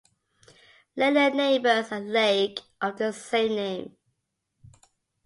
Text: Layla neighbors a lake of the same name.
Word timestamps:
Layla 0.97 1.31
neighbors 1.35 1.91
a 1.91 1.99
lake 1.99 2.61
of 2.81 2.97
the 2.97 3.13
same 3.13 3.49
name. 3.53 3.97